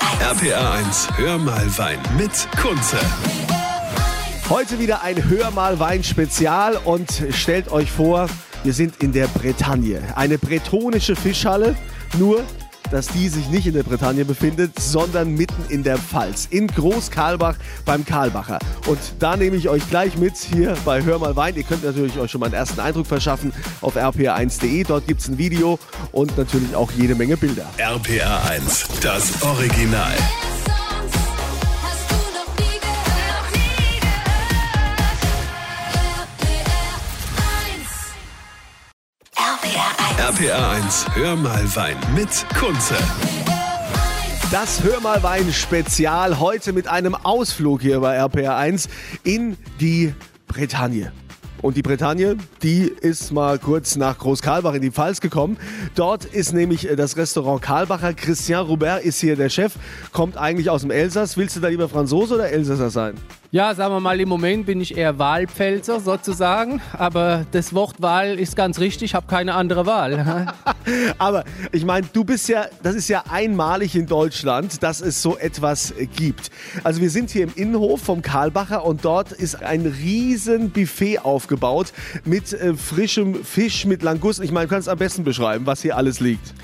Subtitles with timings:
[0.00, 2.98] RPA 1, hör mal Wein mit Kunze.
[4.48, 8.26] Heute wieder ein Hör mal Wein Spezial und stellt euch vor,
[8.64, 10.02] wir sind in der Bretagne.
[10.16, 11.76] Eine bretonische Fischhalle,
[12.18, 12.42] nur
[12.90, 17.56] dass die sich nicht in der Bretagne befindet, sondern mitten in der Pfalz, in Großkarlbach
[17.84, 18.58] beim Karlbacher.
[18.86, 21.56] Und da nehme ich euch gleich mit hier bei Hör mal Wein.
[21.56, 24.84] Ihr könnt natürlich euch schon mal einen ersten Eindruck verschaffen auf rpa1.de.
[24.84, 25.78] Dort gibt es ein Video
[26.12, 27.66] und natürlich auch jede Menge Bilder.
[27.78, 30.14] RPA 1, das Original.
[40.30, 42.94] RPA 1, hör mal Wein mit Kunze.
[44.52, 48.88] Das Hör mal Wein Spezial heute mit einem Ausflug hier bei RPR1
[49.24, 50.14] in die
[50.46, 51.10] Bretagne.
[51.62, 55.56] Und die Bretagne, die ist mal kurz nach Großkarlbach in die Pfalz gekommen.
[55.96, 58.14] Dort ist nämlich äh, das Restaurant Karlbacher.
[58.14, 59.74] Christian Robert ist hier der Chef,
[60.12, 61.36] kommt eigentlich aus dem Elsass.
[61.38, 63.14] Willst du da lieber Franzose oder Elsasser sein?
[63.52, 68.38] Ja, sagen wir mal, im Moment bin ich eher Wahlpfälzer sozusagen, aber das Wort Wahl
[68.38, 70.54] ist ganz richtig, ich habe keine andere Wahl.
[71.18, 75.36] Aber ich meine, du bist ja, das ist ja einmalig in Deutschland, dass es so
[75.36, 76.50] etwas gibt.
[76.84, 81.92] Also wir sind hier im Innenhof vom Karlbacher und dort ist ein riesen Buffet aufgebaut
[82.24, 84.44] mit äh, frischem Fisch, mit Langusten.
[84.44, 86.54] Ich meine, du kannst am besten beschreiben, was hier alles liegt.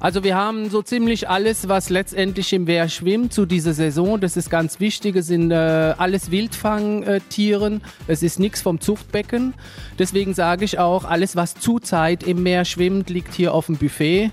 [0.00, 4.20] Also wir haben so ziemlich alles, was letztendlich im Meer schwimmt zu dieser Saison.
[4.20, 5.16] Das ist ganz wichtig.
[5.16, 7.80] Es sind äh, alles Wildfangtieren.
[8.06, 9.54] Es ist nichts vom Zuchtbecken.
[9.98, 14.30] Deswegen sage ich auch, alles, was zurzeit im Meer schwimmt, liegt hier auf dem Buffet.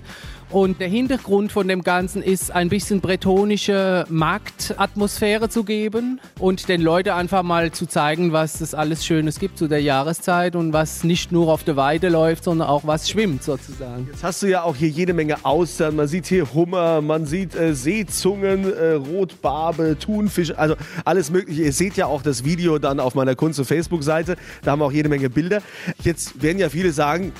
[0.52, 6.82] Und der Hintergrund von dem Ganzen ist, ein bisschen bretonische Marktatmosphäre zu geben und den
[6.82, 11.04] Leuten einfach mal zu zeigen, was es alles Schönes gibt zu der Jahreszeit und was
[11.04, 14.08] nicht nur auf der Weide läuft, sondern auch was schwimmt sozusagen.
[14.12, 15.96] Jetzt hast du ja auch hier jede Menge Austern.
[15.96, 20.74] Man sieht hier Hummer, man sieht äh, Seezungen, äh, Rotbarbe, Thunfisch, also
[21.06, 21.62] alles Mögliche.
[21.62, 24.36] Ihr seht ja auch das Video dann auf meiner Kunst- und Facebook-Seite.
[24.62, 25.62] Da haben wir auch jede Menge Bilder.
[26.02, 27.32] Jetzt werden ja viele sagen,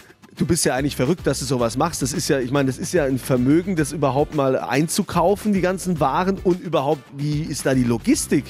[0.43, 2.03] du bist ja eigentlich verrückt, dass du sowas machst.
[2.03, 5.61] Das ist ja, ich meine, das ist ja ein Vermögen, das überhaupt mal einzukaufen, die
[5.61, 8.47] ganzen Waren und überhaupt, wie ist da die Logistik?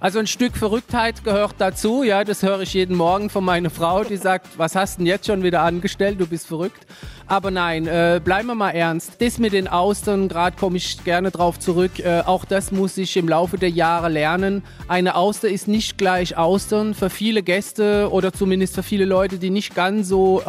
[0.00, 4.04] Also ein Stück Verrücktheit gehört dazu, ja, das höre ich jeden Morgen von meiner Frau,
[4.04, 6.86] die sagt, was hast denn jetzt schon wieder angestellt, du bist verrückt.
[7.26, 9.12] Aber nein, äh, bleiben wir mal ernst.
[9.20, 13.16] Das mit den Austern, gerade komme ich gerne drauf zurück, äh, auch das muss ich
[13.16, 14.64] im Laufe der Jahre lernen.
[14.88, 16.92] Eine Auster ist nicht gleich Austern.
[16.92, 20.42] Für viele Gäste oder zumindest für viele Leute, die nicht ganz so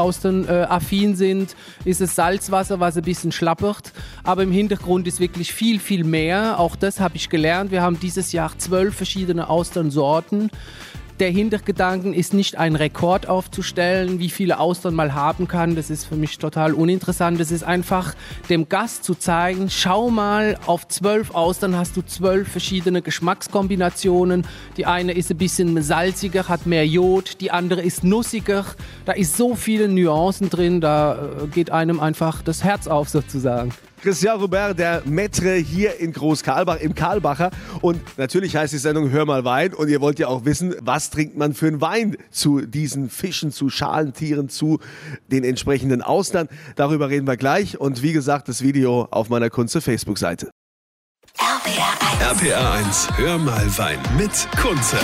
[0.81, 1.56] Austern-affin sind,
[1.86, 3.94] ist es Salzwasser, was ein bisschen schlappert.
[4.24, 6.59] Aber im Hintergrund ist wirklich viel, viel mehr.
[6.59, 7.72] Auch das habe ich gelernt.
[7.72, 10.50] Wir haben dieses Jahr zwölf verschiedene Austernsorten.
[11.22, 15.76] Der Hintergedanken ist nicht ein Rekord aufzustellen, wie viele Austern man haben kann.
[15.76, 17.40] Das ist für mich total uninteressant.
[17.40, 18.16] Es ist einfach
[18.50, 24.48] dem Gast zu zeigen, schau mal, auf zwölf Austern hast du zwölf verschiedene Geschmackskombinationen.
[24.78, 28.66] Die eine ist ein bisschen salziger, hat mehr Jod, die andere ist nussiger.
[29.06, 33.72] Da ist so viele Nuancen drin, da äh, geht einem einfach das Herz auf sozusagen.
[34.01, 37.51] Christian Robert, der Maitre hier in Großkarlbach im Karlbacher.
[37.81, 39.73] Und natürlich heißt die Sendung Hör mal Wein.
[39.75, 43.51] Und ihr wollt ja auch wissen, was trinkt man für einen Wein zu diesen Fischen,
[43.51, 44.79] zu Schalentieren, zu
[45.31, 46.47] den entsprechenden Austern.
[46.75, 47.79] Darüber reden wir gleich.
[47.79, 50.50] Und wie gesagt, das Video auf meiner Kunze Facebook-Seite.
[51.38, 52.41] RPR 1.
[52.41, 54.97] RPA 1, hör mal Wein mit Kunze.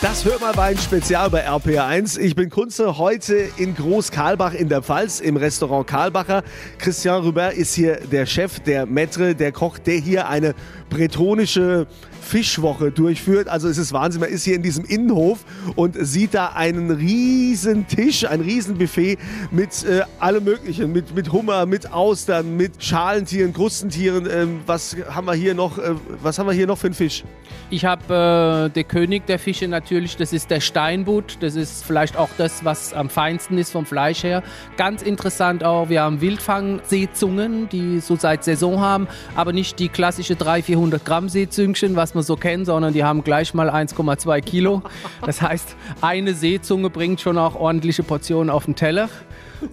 [0.00, 2.20] Das Hör mal Wein Spezial bei RPR1.
[2.20, 6.44] Ich bin Kunze heute in Groß-Karlbach in der Pfalz im Restaurant Karlbacher.
[6.78, 10.54] Christian Rubert ist hier der Chef, der Maitre, der Koch, der hier eine
[10.88, 11.88] bretonische
[12.28, 13.48] Fischwoche durchführt.
[13.48, 15.44] Also es ist Wahnsinn, man ist hier in diesem Innenhof
[15.76, 19.18] und sieht da einen riesen Tisch, ein riesen Buffet
[19.50, 24.28] mit äh, allem möglichen, mit, mit Hummer, mit Austern, mit Schalentieren, Krustentieren.
[24.30, 25.78] Ähm, was haben wir hier noch?
[25.78, 27.24] Äh, was haben wir hier noch für einen Fisch?
[27.70, 31.38] Ich habe äh, der König der Fische natürlich, das ist der Steinbutt.
[31.40, 34.42] Das ist vielleicht auch das, was am feinsten ist vom Fleisch her.
[34.76, 40.36] Ganz interessant auch, wir haben Wildfang-Seezungen, die so seit Saison haben, aber nicht die klassische
[40.36, 44.82] 300, 400 Gramm Seezüngchen, was man so kennt, sondern die haben gleich mal 1,2 Kilo.
[45.24, 49.08] Das heißt, eine Seezunge bringt schon auch ordentliche Portionen auf den Teller.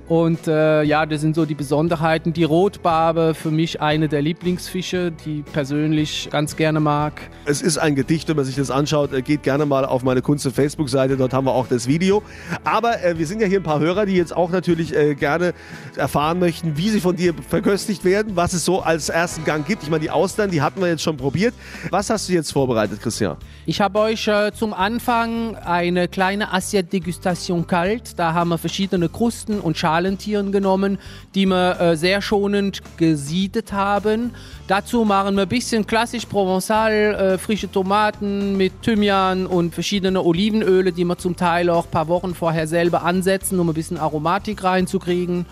[0.07, 2.33] Und äh, ja, das sind so die Besonderheiten.
[2.33, 7.21] Die Rotbarbe, für mich eine der Lieblingsfische, die ich persönlich ganz gerne mag.
[7.45, 9.13] Es ist ein Gedicht, wenn man sich das anschaut.
[9.13, 12.23] äh, Geht gerne mal auf meine Kunst- und Facebook-Seite, dort haben wir auch das Video.
[12.63, 15.53] Aber äh, wir sind ja hier ein paar Hörer, die jetzt auch natürlich äh, gerne
[15.95, 19.83] erfahren möchten, wie sie von dir verköstigt werden, was es so als ersten Gang gibt.
[19.83, 21.53] Ich meine, die Austern, die hatten wir jetzt schon probiert.
[21.89, 23.37] Was hast du jetzt vorbereitet, Christian?
[23.65, 28.17] Ich habe euch äh, zum Anfang eine kleine Assiette-Degustation kalt.
[28.17, 30.98] Da haben wir verschiedene Krusten und Schalentieren genommen,
[31.33, 34.31] die wir äh, sehr schonend gesiedet haben.
[34.68, 40.92] Dazu machen wir ein bisschen klassisch Provençal, äh, frische Tomaten mit Thymian und verschiedene Olivenöle,
[40.92, 44.63] die wir zum Teil auch ein paar Wochen vorher selber ansetzen, um ein bisschen Aromatik
[44.63, 45.45] reinzukriegen.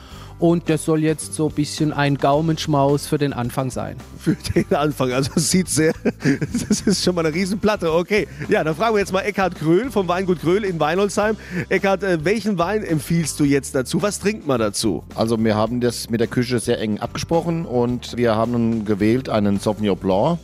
[0.43, 3.95] Und das soll jetzt so ein bisschen ein Gaumenschmaus für den Anfang sein.
[4.19, 5.13] Für den Anfang.
[5.13, 5.93] Also es sieht sehr,
[6.67, 7.93] das ist schon mal eine Riesenplatte.
[7.93, 11.37] Okay, ja, dann fragen wir jetzt mal Eckhard Gröhl vom Weingut Gröhl in Weinholzheim.
[11.69, 14.01] Eckhard, äh, welchen Wein empfiehlst du jetzt dazu?
[14.01, 15.05] Was trinkt man dazu?
[15.15, 19.29] Also wir haben das mit der Küche sehr eng abgesprochen und wir haben nun gewählt
[19.29, 20.39] einen Sauvignon Blanc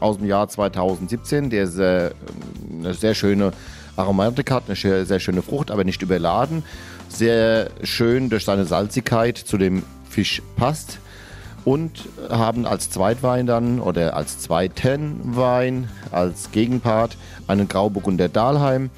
[0.00, 2.10] aus dem Jahr 2017, der sehr,
[2.76, 3.52] eine sehr schöne
[3.94, 6.64] Aromatik hat, eine sehr schöne Frucht, aber nicht überladen.
[7.14, 10.98] Sehr schön durch seine Salzigkeit zu dem Fisch passt.
[11.64, 17.16] Und haben als Zweitwein dann oder als zweiten Wein, als Gegenpart
[17.46, 18.90] einen Grauburgunder Dahlheim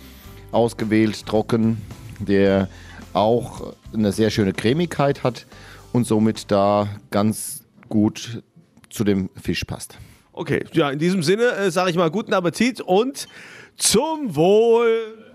[0.51, 1.81] ausgewählt, trocken,
[2.19, 2.69] der
[3.13, 5.47] auch eine sehr schöne Cremigkeit hat
[5.93, 8.43] und somit da ganz gut
[8.91, 9.99] zu dem Fisch passt.
[10.33, 13.29] Okay, ja, in diesem Sinne äh, sage ich mal guten Appetit und
[13.77, 15.25] zum Wohl.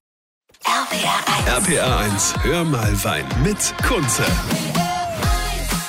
[0.65, 4.23] RPA 1, hör mal Wein mit Kunze.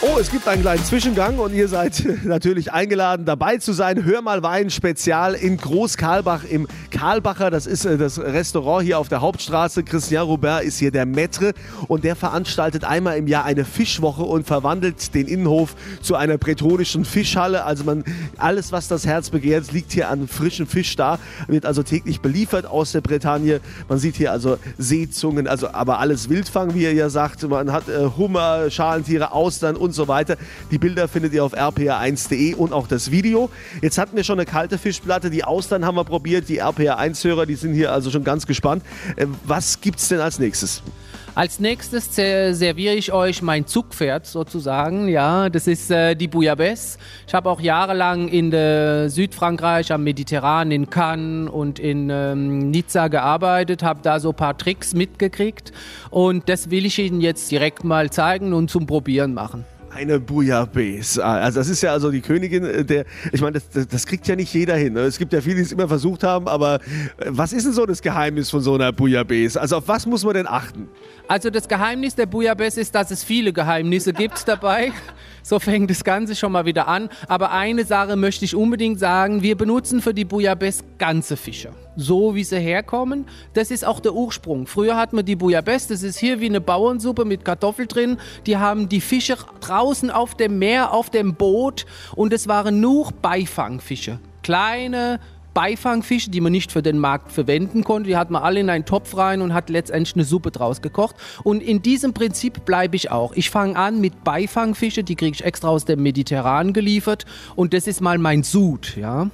[0.04, 4.04] Oh, es gibt einen kleinen Zwischengang und ihr seid natürlich eingeladen, dabei zu sein.
[4.04, 7.50] Hör mal Wein Spezial in Groß-Karlbach im Karlbacher.
[7.50, 9.84] Das ist äh, das Restaurant hier auf der Hauptstraße.
[9.84, 11.54] Christian Robert ist hier der Maître
[11.87, 17.05] und der veranstaltet einmal im Jahr eine Fischwoche und verwandelt den Innenhof zu einer bretonischen
[17.05, 17.64] Fischhalle.
[17.64, 18.02] Also man,
[18.38, 21.20] alles, was das Herz begehrt, liegt hier an frischem Fisch da.
[21.46, 23.60] Wird also täglich beliefert aus der Bretagne.
[23.88, 27.48] Man sieht hier also Seezungen, also aber alles Wildfang, wie er ja sagt.
[27.48, 30.37] Man hat äh, Hummer, Schalentiere, Austern und so weiter.
[30.71, 33.50] Die Bilder findet ihr auf rpa1.de und auch das Video.
[33.81, 37.55] Jetzt hatten wir schon eine kalte Fischplatte, die Austern haben wir probiert, die RPA1-Hörer, die
[37.55, 38.83] sind hier also schon ganz gespannt.
[39.17, 40.83] Äh, was gibt's denn als nächstes?
[41.35, 45.09] Als nächstes ser- serviere ich euch mein Zugpferd sozusagen.
[45.09, 46.99] Ja, das ist äh, die Bouillabaisse.
[47.27, 53.09] Ich habe auch jahrelang in der Südfrankreich am Mediterran, in Cannes und in ähm, Nizza
[53.09, 55.73] gearbeitet, habe da so ein paar Tricks mitgekriegt
[56.11, 59.65] und das will ich Ihnen jetzt direkt mal zeigen und zum Probieren machen.
[59.94, 61.25] Eine Bouillabaisse.
[61.25, 64.06] Ah, Also das ist ja also die Königin äh, der, ich meine, das, das, das
[64.06, 64.94] kriegt ja nicht jeder hin.
[64.94, 65.00] ne?
[65.00, 66.79] Es gibt ja viele, die es immer versucht haben, aber äh,
[67.29, 69.61] was ist denn so das Geheimnis von so einer Bouillabaisse?
[69.61, 70.89] Also auf was muss man denn achten?
[71.32, 74.93] Also das Geheimnis der Bouillabaisse ist, dass es viele Geheimnisse gibt dabei.
[75.44, 77.08] So fängt das Ganze schon mal wieder an.
[77.26, 79.43] Aber eine Sache möchte ich unbedingt sagen.
[79.43, 81.70] Wir benutzen für die Bouillabaisse ganze Fische.
[81.96, 83.26] So wie sie herkommen.
[83.52, 84.69] Das ist auch der Ursprung.
[84.69, 88.19] Früher hat man die Bouillabaisse, das ist hier wie eine Bauernsuppe mit Kartoffel drin.
[88.46, 91.87] Die haben die Fische draußen auf dem Meer, auf dem Boot.
[92.14, 94.20] Und es waren nur Beifangfische.
[94.44, 95.19] Kleine,
[95.54, 98.08] Beifangfische, die man nicht für den Markt verwenden konnte.
[98.08, 101.16] Die hat man alle in einen Topf rein und hat letztendlich eine Suppe draus gekocht.
[101.44, 103.32] Und in diesem Prinzip bleibe ich auch.
[103.34, 107.26] Ich fange an mit Beifangfische, die kriege ich extra aus dem Mediterran geliefert.
[107.56, 109.31] Und das ist mal mein Sud, ja.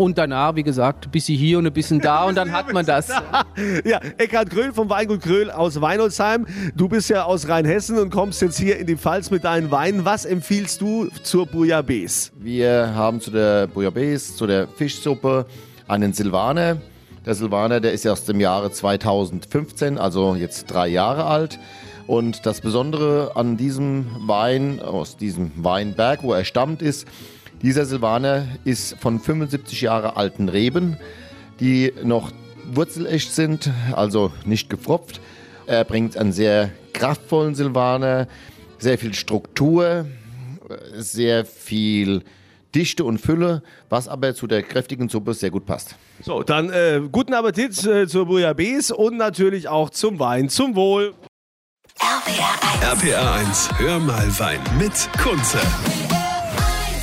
[0.00, 2.86] Und danach, wie gesagt, ein bisschen hier und ein bisschen da und dann hat man
[2.86, 3.10] das.
[3.84, 6.46] Ja, Eckhard Gröhl vom Weingut Gröhl aus Weinholzheim.
[6.74, 10.06] Du bist ja aus Rheinhessen und kommst jetzt hier in die Pfalz mit deinen Weinen.
[10.06, 12.30] Was empfiehlst du zur Bouillabaisse?
[12.38, 15.44] Wir haben zu der Bouillabaisse, zu der Fischsuppe
[15.86, 16.78] einen Silvaner.
[17.26, 21.58] Der Silvaner, der ist ja aus dem Jahre 2015, also jetzt drei Jahre alt.
[22.06, 27.06] Und das Besondere an diesem Wein, aus diesem Weinberg, wo er stammt, ist,
[27.62, 30.96] dieser Silvaner ist von 75 Jahre alten Reben,
[31.60, 32.32] die noch
[32.72, 35.20] wurzelecht sind, also nicht gefropft.
[35.66, 38.26] Er bringt einen sehr kraftvollen Silvaner,
[38.78, 40.06] sehr viel Struktur,
[40.94, 42.22] sehr viel
[42.74, 45.96] Dichte und Fülle, was aber zu der kräftigen Suppe sehr gut passt.
[46.22, 50.48] So, dann äh, guten Appetit äh, zur Bouillabaisse und natürlich auch zum Wein.
[50.48, 51.14] Zum Wohl.
[52.82, 55.58] RPA 1, hör mal Wein mit Kunze.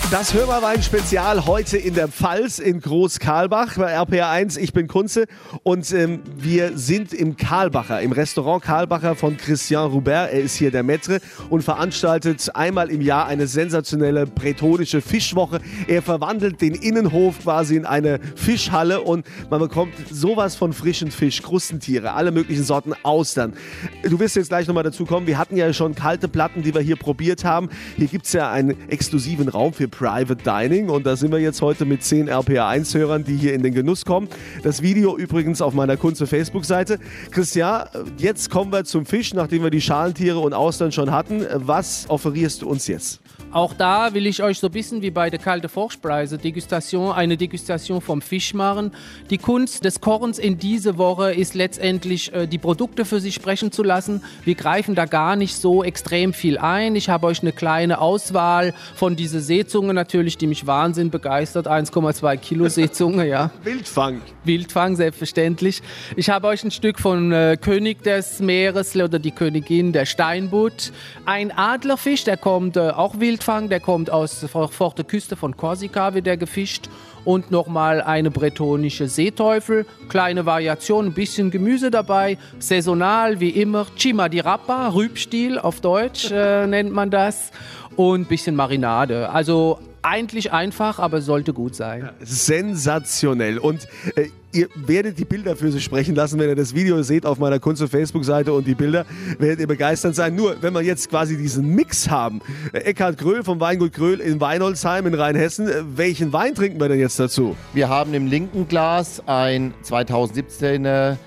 [0.10, 4.56] Das Hörmerwein-Spezial heute in der Pfalz in Groß-Karlbach bei RPA 1.
[4.56, 5.26] Ich bin Kunze
[5.64, 10.32] und ähm, wir sind im Karlbacher, im Restaurant Karlbacher von Christian Roubert.
[10.32, 15.60] Er ist hier der Maître und veranstaltet einmal im Jahr eine sensationelle bretonische Fischwoche.
[15.90, 21.42] Er verwandelt den Innenhof quasi in eine Fischhalle und man bekommt sowas von frischen Fisch,
[21.42, 23.56] Krustentiere, alle möglichen Sorten Austern.
[24.04, 25.28] Du wirst jetzt gleich nochmal dazu kommen.
[25.28, 27.68] Wir hatten ja schon kalte Platten, die wir hier probiert haben.
[27.98, 31.62] Hier gibt es ja einen exklusiven Raum für Private Dining und da sind wir jetzt
[31.64, 34.28] heute mit 10 RPA1-Hörern, die hier in den Genuss kommen.
[34.62, 37.00] Das Video übrigens auf meiner Kunze Facebook-Seite.
[37.32, 37.88] Christian,
[38.18, 41.44] jetzt kommen wir zum Fisch, nachdem wir die Schalentiere und Austern schon hatten.
[41.52, 43.22] Was offerierst du uns jetzt?
[43.58, 47.38] Auch da will ich euch so ein bisschen wie bei der kalte Vorspeise Degustation, eine
[47.38, 48.92] Degustation vom Fisch machen.
[49.32, 53.72] Die Kunst des Kochens in diese Woche ist letztendlich äh, die Produkte für sich sprechen
[53.72, 54.24] zu lassen.
[54.44, 56.96] Wir greifen da gar nicht so extrem viel ein.
[56.96, 61.66] Ich habe euch eine kleine Auswahl von dieser Seezunge natürlich, die mich Wahnsinn begeistert.
[61.66, 63.50] 1,2 Kilo Seezunge, ja.
[63.64, 64.22] Wildfang.
[64.44, 65.82] Wildfang, selbstverständlich.
[66.16, 70.92] Ich habe euch ein Stück von äh, König des Meeres oder die Königin der Steinbutt.
[71.26, 76.26] Ein Adlerfisch, der kommt äh, auch Wildfang, der kommt aus der Küste von Korsika, wird
[76.26, 76.90] der gefischt.
[77.24, 79.86] Und nochmal eine bretonische Seeteufel.
[80.10, 82.38] Kleine Variation, ein bisschen Gemüse dabei.
[82.60, 83.86] Saisonal, wie immer.
[83.98, 87.52] Cima di Rappa, Rübstiel auf Deutsch äh, nennt man das.
[87.96, 89.30] Und ein bisschen Marinade.
[89.30, 92.10] Also eigentlich einfach, aber sollte gut sein.
[92.22, 93.58] Sensationell.
[93.58, 97.26] Und äh, ihr werdet die Bilder für sich sprechen lassen, wenn ihr das Video seht
[97.26, 99.06] auf meiner Kunst- und Facebook-Seite und die Bilder,
[99.38, 100.34] werdet ihr begeistert sein.
[100.36, 104.40] Nur, wenn wir jetzt quasi diesen Mix haben, äh, Eckhard Gröhl vom Weingut Gröhl in
[104.40, 107.58] Weinolzheim in Rheinhessen, äh, welchen Wein trinken wir denn jetzt dazu?
[107.74, 111.18] Wir haben im linken Glas ein 2017er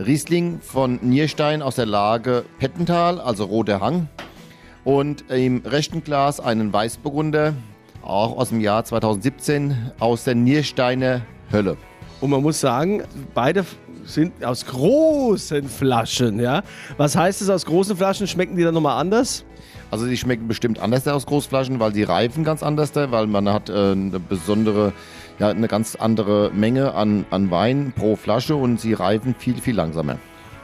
[0.00, 4.08] Riesling von Nierstein aus der Lage Pettental, also Roter Hang.
[4.84, 7.54] Und im rechten Glas einen Weißburgunder,
[8.02, 11.76] auch aus dem Jahr 2017, aus der Niersteiner Hölle.
[12.20, 13.02] Und man muss sagen,
[13.34, 13.64] beide
[14.04, 16.62] sind aus großen Flaschen, ja.
[16.96, 18.26] Was heißt es aus großen Flaschen?
[18.26, 19.44] Schmecken die dann nochmal anders?
[19.90, 23.70] Also die schmecken bestimmt anders aus Großflaschen, weil die reifen ganz anders, weil man hat
[23.70, 24.92] äh, eine besondere,
[25.38, 29.74] ja, eine ganz andere Menge an, an Wein pro Flasche und sie reifen viel, viel
[29.74, 30.18] langsamer.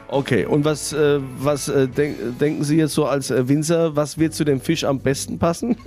[0.07, 4.19] Okay, und was, äh, was äh, denk, denken Sie jetzt so als äh, Winzer, was
[4.19, 5.75] wird zu dem Fisch am besten passen?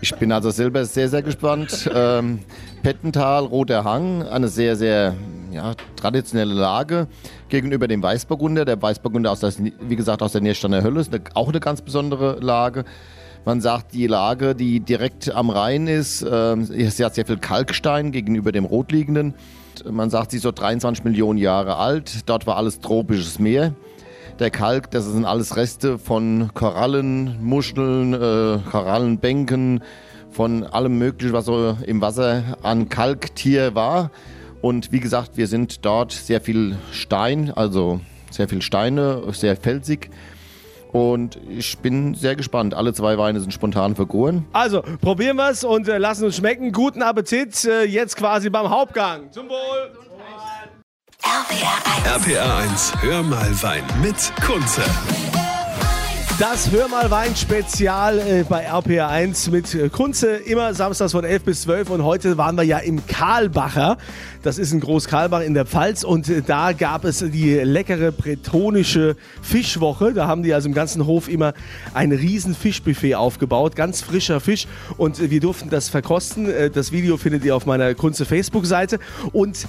[0.00, 1.90] Ich bin also selber sehr, sehr gespannt.
[1.92, 2.38] Ähm,
[2.84, 5.16] Pettental, Roter Hang, eine sehr, sehr
[5.50, 7.08] ja, traditionelle Lage
[7.48, 8.64] gegenüber dem Weißburgunder.
[8.64, 11.82] Der Weißburgunder, aus der, wie gesagt, aus der Niersteiner Hölle, ist eine, auch eine ganz
[11.82, 12.84] besondere Lage.
[13.44, 18.12] Man sagt, die Lage, die direkt am Rhein ist, ähm, sie hat sehr viel Kalkstein
[18.12, 19.34] gegenüber dem rotliegenden.
[19.84, 22.28] Man sagt, sie ist so 23 Millionen Jahre alt.
[22.28, 23.74] Dort war alles tropisches Meer.
[24.38, 29.82] Der Kalk, das sind alles Reste von Korallen, Muscheln, äh, Korallenbänken,
[30.30, 34.10] von allem Möglichen, was so im Wasser an Kalktier war.
[34.60, 40.10] Und wie gesagt, wir sind dort sehr viel Stein, also sehr viel Steine, sehr felsig.
[40.92, 42.74] Und ich bin sehr gespannt.
[42.74, 44.46] Alle zwei Weine sind spontan vergoren.
[44.52, 46.72] Also, probieren wir es und äh, lassen uns schmecken.
[46.72, 49.30] Guten Appetit, äh, jetzt quasi beim Hauptgang.
[49.32, 50.08] Zum Wohl!
[52.04, 54.82] RPR 1, hör mal Wein mit Kunze.
[56.38, 61.42] Das Hör mal Wein Spezial äh, bei RPR1 mit äh, Kunze, immer samstags von 11
[61.42, 63.98] bis 12 und heute waren wir ja im Karlbacher.
[64.44, 69.16] Das ist in Großkarlbach in der Pfalz und äh, da gab es die leckere bretonische
[69.42, 70.14] Fischwoche.
[70.14, 71.54] Da haben die also im ganzen Hof immer
[71.92, 76.48] ein riesen Fischbuffet aufgebaut, ganz frischer Fisch und wir durften das verkosten.
[76.72, 79.00] Das Video findet ihr auf meiner Kunze Facebook-Seite
[79.32, 79.66] und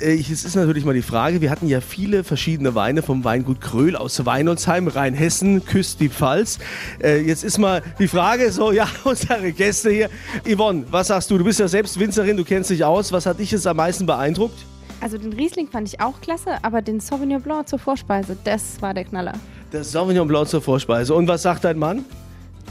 [0.00, 3.96] Es ist natürlich mal die Frage, wir hatten ja viele verschiedene Weine vom Weingut Kröhl
[3.96, 6.58] aus Weinolzheim, Rheinhessen, küsst die Pfalz.
[7.02, 10.08] Äh, Jetzt ist mal die Frage, so, ja, unsere Gäste hier.
[10.46, 11.38] Yvonne, was sagst du?
[11.38, 13.10] Du bist ja selbst Winzerin, du kennst dich aus.
[13.12, 14.64] Was hat dich jetzt am meisten beeindruckt?
[15.00, 18.94] Also den Riesling fand ich auch klasse, aber den Sauvignon Blanc zur Vorspeise, das war
[18.94, 19.32] der Knaller.
[19.70, 21.14] Das Sauvignon Blanc zur Vorspeise.
[21.14, 22.04] Und was sagt dein Mann?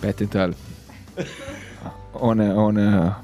[0.01, 0.53] Bettental.
[2.13, 3.15] ohne, ohne,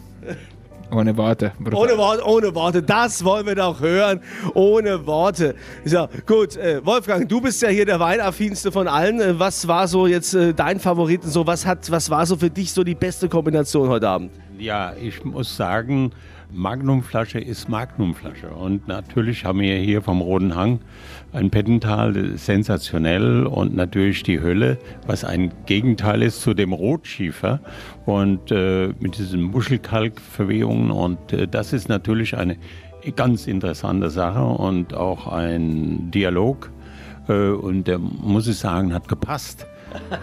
[0.93, 1.51] ohne Worte.
[1.59, 1.79] brutal.
[1.79, 2.83] Ohne Worte, ohne Worte.
[2.83, 4.21] Das wollen wir doch hören.
[4.53, 5.55] Ohne Worte.
[5.85, 6.55] So, gut.
[6.57, 9.19] Äh, Wolfgang, du bist ja hier der Weinaffinste von allen.
[9.19, 11.23] Äh, was war so jetzt äh, dein Favorit?
[11.23, 14.31] und So, was hat, was war so für dich so die beste Kombination heute Abend?
[14.57, 16.11] Ja, ich muss sagen,
[16.53, 18.49] Magnumflasche ist Magnumflasche.
[18.49, 20.79] Und natürlich haben wir hier vom Roten Hang
[21.31, 27.59] ein Pettental, sensationell und natürlich die Hölle, was ein Gegenteil ist zu dem Rotschiefer
[28.05, 30.91] und äh, mit diesen Muschelkalkverwehungen.
[30.91, 32.57] Und äh, das ist natürlich eine
[33.15, 36.71] ganz interessante Sache und auch ein Dialog.
[37.27, 39.65] Äh, und der, muss ich sagen, hat gepasst.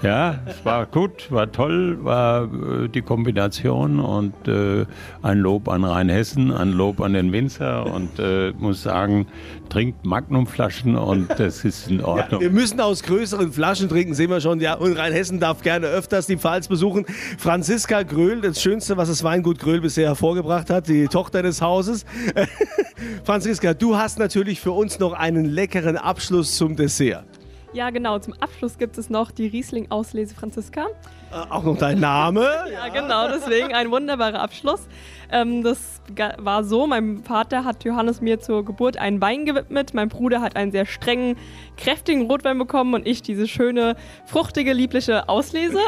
[0.03, 4.87] Ja, es war gut, war toll, war äh, die Kombination und äh,
[5.23, 9.27] ein Lob an Rheinhessen, ein Lob an den Winzer und äh, muss sagen,
[9.69, 12.41] trinkt Magnumflaschen und das ist in Ordnung.
[12.41, 14.61] Wir müssen aus größeren Flaschen trinken, sehen wir schon.
[14.61, 17.07] Ja, und Rheinhessen darf gerne öfters die Pfalz besuchen.
[17.39, 22.05] Franziska Gröhl, das Schönste, was das Weingut Gröhl bisher hervorgebracht hat, die Tochter des Hauses.
[23.25, 27.30] Franziska, du hast natürlich für uns noch einen leckeren Abschluss zum Dessert.
[27.73, 28.19] Ja, genau.
[28.19, 30.87] Zum Abschluss gibt es noch die Riesling-Auslese Franziska.
[31.31, 32.49] Äh, auch noch dein Name?
[32.73, 34.89] Ja, genau, deswegen ein wunderbarer Abschluss.
[35.31, 36.01] Ähm, das
[36.39, 40.57] war so, mein Vater hat Johannes mir zur Geburt einen Wein gewidmet, mein Bruder hat
[40.57, 41.37] einen sehr strengen,
[41.77, 45.79] kräftigen Rotwein bekommen und ich diese schöne, fruchtige, liebliche Auslese.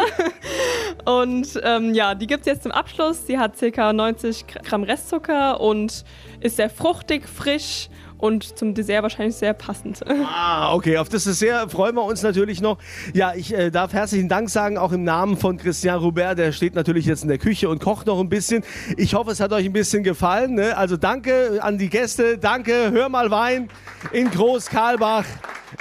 [1.04, 3.26] und ähm, ja, die gibt es jetzt zum Abschluss.
[3.26, 3.92] Sie hat ca.
[3.92, 6.04] 90 Gramm Restzucker und
[6.40, 7.88] ist sehr fruchtig, frisch
[8.22, 10.00] und zum Dessert wahrscheinlich sehr passend.
[10.34, 12.78] Ah, okay, auf das Dessert freuen wir uns natürlich noch.
[13.12, 16.38] Ja, ich äh, darf herzlichen Dank sagen, auch im Namen von Christian Robert.
[16.38, 18.62] Der steht natürlich jetzt in der Küche und kocht noch ein bisschen.
[18.96, 20.54] Ich hoffe, es hat euch ein bisschen gefallen.
[20.54, 20.76] Ne?
[20.76, 22.38] Also danke an die Gäste.
[22.38, 23.68] Danke, hör mal Wein
[24.12, 25.24] in Groß-Karlbach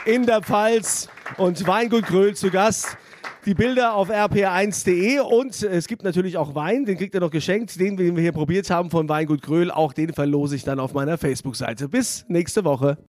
[0.06, 1.08] in der Pfalz
[1.38, 2.98] und Weingut Gröhl zu Gast.
[3.48, 7.80] Die Bilder auf rpr1.de und es gibt natürlich auch Wein, den kriegt ihr noch geschenkt,
[7.80, 9.72] den, den wir hier probiert haben von Weingut Gröhl.
[9.72, 11.90] Auch den verlose ich dann auf meiner Facebook-Seite.
[11.90, 13.00] Bis nächste Woche.